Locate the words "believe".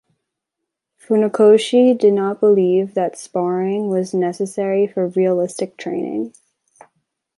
2.39-2.95